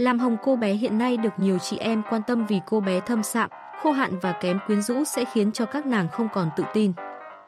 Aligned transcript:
Làm 0.00 0.18
hồng 0.18 0.36
cô 0.42 0.56
bé 0.56 0.72
hiện 0.72 0.98
nay 0.98 1.16
được 1.16 1.32
nhiều 1.36 1.58
chị 1.58 1.76
em 1.76 2.02
quan 2.10 2.22
tâm 2.26 2.46
vì 2.46 2.60
cô 2.66 2.80
bé 2.80 3.00
thâm 3.00 3.22
sạm, 3.22 3.50
khô 3.82 3.92
hạn 3.92 4.18
và 4.22 4.32
kém 4.32 4.58
quyến 4.66 4.82
rũ 4.82 5.04
sẽ 5.04 5.24
khiến 5.32 5.52
cho 5.52 5.64
các 5.64 5.86
nàng 5.86 6.08
không 6.08 6.28
còn 6.32 6.50
tự 6.56 6.64
tin. 6.74 6.92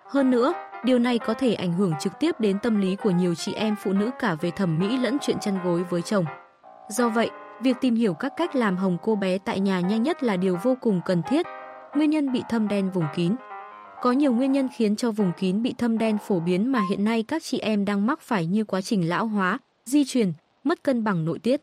Hơn 0.07 0.31
nữa, 0.31 0.53
điều 0.85 0.99
này 0.99 1.19
có 1.19 1.35
thể 1.35 1.55
ảnh 1.55 1.73
hưởng 1.73 1.93
trực 2.01 2.19
tiếp 2.21 2.41
đến 2.41 2.59
tâm 2.63 2.81
lý 2.81 2.97
của 2.97 3.11
nhiều 3.11 3.35
chị 3.35 3.53
em 3.53 3.77
phụ 3.83 3.93
nữ 3.93 4.11
cả 4.19 4.35
về 4.35 4.51
thẩm 4.51 4.79
mỹ 4.79 4.97
lẫn 4.97 5.19
chuyện 5.21 5.39
chăn 5.41 5.59
gối 5.65 5.85
với 5.91 6.03
chồng. 6.03 6.25
Do 6.89 7.09
vậy, 7.09 7.31
việc 7.61 7.77
tìm 7.81 7.95
hiểu 7.95 8.15
các 8.15 8.33
cách 8.37 8.57
làm 8.57 8.77
hồng 8.77 8.99
cô 9.03 9.17
bé 9.17 9.39
tại 9.39 9.61
nhà 9.61 9.81
nhanh 9.81 10.03
nhất 10.03 10.23
là 10.23 10.37
điều 10.37 10.59
vô 10.63 10.77
cùng 10.81 11.01
cần 11.05 11.23
thiết. 11.29 11.47
Nguyên 11.95 12.11
nhân 12.11 12.33
bị 12.33 12.43
thâm 12.49 12.69
đen 12.69 12.91
vùng 12.91 13.07
kín 13.15 13.35
Có 14.03 14.13
nhiều 14.13 14.33
nguyên 14.33 14.53
nhân 14.53 14.69
khiến 14.75 14.97
cho 14.97 15.11
vùng 15.11 15.33
kín 15.39 15.63
bị 15.63 15.75
thâm 15.79 15.99
đen 15.99 16.19
phổ 16.19 16.41
biến 16.41 16.73
mà 16.73 16.81
hiện 16.91 17.05
nay 17.05 17.23
các 17.23 17.43
chị 17.43 17.59
em 17.59 17.85
đang 17.85 18.07
mắc 18.07 18.21
phải 18.21 18.47
như 18.47 18.65
quá 18.65 18.81
trình 18.81 19.09
lão 19.09 19.27
hóa, 19.27 19.59
di 19.85 20.05
truyền, 20.05 20.33
mất 20.65 20.83
cân 20.83 21.05
bằng 21.05 21.25
nội 21.25 21.39
tiết. 21.39 21.61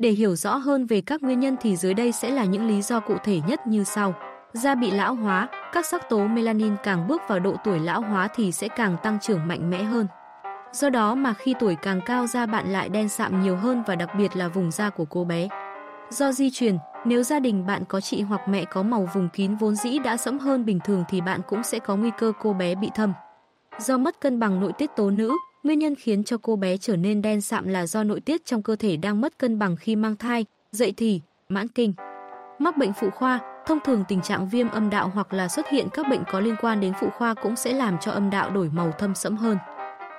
Để 0.00 0.10
hiểu 0.10 0.36
rõ 0.36 0.56
hơn 0.56 0.86
về 0.86 1.00
các 1.00 1.22
nguyên 1.22 1.40
nhân 1.40 1.56
thì 1.60 1.76
dưới 1.76 1.94
đây 1.94 2.12
sẽ 2.12 2.30
là 2.30 2.44
những 2.44 2.68
lý 2.68 2.82
do 2.82 3.00
cụ 3.00 3.14
thể 3.24 3.40
nhất 3.46 3.66
như 3.66 3.84
sau. 3.84 4.14
Da 4.52 4.74
bị 4.74 4.90
lão 4.90 5.14
hóa, 5.14 5.48
các 5.72 5.86
sắc 5.86 6.08
tố 6.08 6.26
melanin 6.26 6.76
càng 6.82 7.08
bước 7.08 7.22
vào 7.28 7.38
độ 7.38 7.54
tuổi 7.64 7.78
lão 7.78 8.00
hóa 8.00 8.28
thì 8.34 8.52
sẽ 8.52 8.68
càng 8.68 8.96
tăng 9.02 9.18
trưởng 9.20 9.48
mạnh 9.48 9.70
mẽ 9.70 9.82
hơn. 9.82 10.06
Do 10.72 10.90
đó 10.90 11.14
mà 11.14 11.34
khi 11.34 11.54
tuổi 11.60 11.76
càng 11.82 12.00
cao 12.06 12.26
da 12.26 12.46
bạn 12.46 12.72
lại 12.72 12.88
đen 12.88 13.08
sạm 13.08 13.42
nhiều 13.42 13.56
hơn 13.56 13.82
và 13.86 13.96
đặc 13.96 14.10
biệt 14.18 14.36
là 14.36 14.48
vùng 14.48 14.70
da 14.70 14.90
của 14.90 15.04
cô 15.04 15.24
bé. 15.24 15.48
Do 16.10 16.32
di 16.32 16.50
truyền, 16.50 16.78
nếu 17.04 17.22
gia 17.22 17.40
đình 17.40 17.66
bạn 17.66 17.84
có 17.88 18.00
chị 18.00 18.22
hoặc 18.22 18.48
mẹ 18.48 18.64
có 18.64 18.82
màu 18.82 19.08
vùng 19.14 19.28
kín 19.28 19.54
vốn 19.54 19.74
dĩ 19.76 19.98
đã 19.98 20.16
sẫm 20.16 20.38
hơn 20.38 20.64
bình 20.64 20.78
thường 20.84 21.04
thì 21.08 21.20
bạn 21.20 21.40
cũng 21.48 21.62
sẽ 21.62 21.78
có 21.78 21.96
nguy 21.96 22.10
cơ 22.18 22.32
cô 22.40 22.52
bé 22.52 22.74
bị 22.74 22.90
thâm. 22.94 23.12
Do 23.78 23.98
mất 23.98 24.20
cân 24.20 24.40
bằng 24.40 24.60
nội 24.60 24.72
tiết 24.72 24.90
tố 24.96 25.10
nữ, 25.10 25.32
nguyên 25.62 25.78
nhân 25.78 25.94
khiến 25.94 26.24
cho 26.24 26.36
cô 26.42 26.56
bé 26.56 26.76
trở 26.76 26.96
nên 26.96 27.22
đen 27.22 27.40
sạm 27.40 27.68
là 27.68 27.86
do 27.86 28.04
nội 28.04 28.20
tiết 28.20 28.44
trong 28.44 28.62
cơ 28.62 28.76
thể 28.76 28.96
đang 28.96 29.20
mất 29.20 29.38
cân 29.38 29.58
bằng 29.58 29.76
khi 29.76 29.96
mang 29.96 30.16
thai, 30.16 30.44
dậy 30.72 30.94
thì, 30.96 31.20
mãn 31.48 31.68
kinh. 31.68 31.92
Mắc 32.58 32.76
bệnh 32.76 32.92
phụ 32.92 33.10
khoa, 33.10 33.40
thông 33.66 33.78
thường 33.84 34.04
tình 34.08 34.22
trạng 34.22 34.48
viêm 34.48 34.68
âm 34.68 34.90
đạo 34.90 35.10
hoặc 35.14 35.32
là 35.32 35.48
xuất 35.48 35.68
hiện 35.68 35.88
các 35.92 36.06
bệnh 36.10 36.22
có 36.32 36.40
liên 36.40 36.54
quan 36.60 36.80
đến 36.80 36.92
phụ 37.00 37.08
khoa 37.10 37.34
cũng 37.34 37.56
sẽ 37.56 37.72
làm 37.72 37.98
cho 37.98 38.12
âm 38.12 38.30
đạo 38.30 38.50
đổi 38.50 38.70
màu 38.72 38.92
thâm 38.98 39.14
sẫm 39.14 39.36
hơn. 39.36 39.56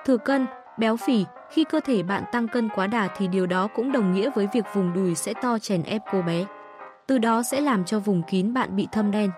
Thừa 0.04 0.16
cân, 0.16 0.46
béo 0.78 0.96
phì, 0.96 1.24
khi 1.50 1.64
cơ 1.64 1.80
thể 1.80 2.02
bạn 2.02 2.24
tăng 2.32 2.48
cân 2.48 2.68
quá 2.68 2.86
đà 2.86 3.08
thì 3.16 3.28
điều 3.28 3.46
đó 3.46 3.68
cũng 3.74 3.92
đồng 3.92 4.14
nghĩa 4.14 4.30
với 4.34 4.48
việc 4.54 4.64
vùng 4.74 4.92
đùi 4.92 5.14
sẽ 5.14 5.34
to 5.42 5.58
chèn 5.58 5.82
ép 5.82 6.02
cô 6.12 6.22
bé. 6.22 6.44
Từ 7.06 7.18
đó 7.18 7.42
sẽ 7.42 7.60
làm 7.60 7.84
cho 7.84 7.98
vùng 7.98 8.22
kín 8.30 8.54
bạn 8.54 8.76
bị 8.76 8.88
thâm 8.92 9.10
đen. 9.10 9.30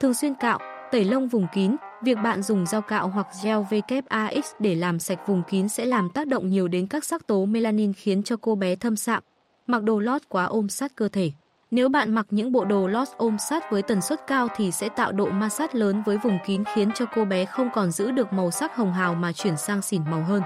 Thường 0.00 0.14
xuyên 0.14 0.34
cạo, 0.34 0.58
tẩy 0.90 1.04
lông 1.04 1.28
vùng 1.28 1.46
kín, 1.54 1.76
việc 2.02 2.18
bạn 2.24 2.42
dùng 2.42 2.66
dao 2.66 2.82
cạo 2.82 3.08
hoặc 3.08 3.26
gel 3.42 3.58
VKAX 3.70 4.52
để 4.58 4.74
làm 4.74 4.98
sạch 4.98 5.26
vùng 5.26 5.42
kín 5.42 5.68
sẽ 5.68 5.84
làm 5.84 6.10
tác 6.10 6.28
động 6.28 6.48
nhiều 6.48 6.68
đến 6.68 6.86
các 6.86 7.04
sắc 7.04 7.26
tố 7.26 7.44
melanin 7.44 7.92
khiến 7.92 8.22
cho 8.22 8.36
cô 8.40 8.54
bé 8.54 8.76
thâm 8.76 8.96
sạm. 8.96 9.22
Mặc 9.66 9.82
đồ 9.82 9.98
lót 9.98 10.22
quá 10.28 10.44
ôm 10.44 10.68
sát 10.68 10.92
cơ 10.94 11.08
thể. 11.08 11.30
Nếu 11.70 11.88
bạn 11.88 12.14
mặc 12.14 12.26
những 12.30 12.52
bộ 12.52 12.64
đồ 12.64 12.86
lót 12.86 13.08
ôm 13.16 13.36
sát 13.38 13.70
với 13.70 13.82
tần 13.82 14.00
suất 14.00 14.26
cao 14.26 14.48
thì 14.56 14.70
sẽ 14.70 14.88
tạo 14.88 15.12
độ 15.12 15.26
ma 15.26 15.48
sát 15.48 15.74
lớn 15.74 16.02
với 16.06 16.18
vùng 16.18 16.38
kín 16.46 16.64
khiến 16.74 16.90
cho 16.94 17.04
cô 17.14 17.24
bé 17.24 17.44
không 17.44 17.70
còn 17.74 17.90
giữ 17.90 18.10
được 18.10 18.32
màu 18.32 18.50
sắc 18.50 18.76
hồng 18.76 18.92
hào 18.92 19.14
mà 19.14 19.32
chuyển 19.32 19.56
sang 19.56 19.82
xỉn 19.82 20.02
màu 20.10 20.22
hơn. 20.22 20.42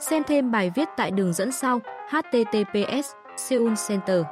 Xem 0.00 0.22
thêm 0.26 0.50
bài 0.50 0.72
viết 0.74 0.88
tại 0.96 1.10
đường 1.10 1.32
dẫn 1.32 1.52
sau 1.52 1.80
https 2.10 3.10
Seoul 3.36 3.72
Center 3.88 4.22